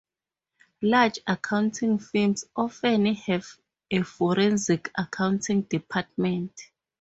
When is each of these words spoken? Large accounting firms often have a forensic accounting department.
Large 0.81 1.19
accounting 1.27 1.99
firms 1.99 2.45
often 2.55 3.05
have 3.13 3.45
a 3.91 4.01
forensic 4.01 4.91
accounting 4.97 5.61
department. 5.61 6.59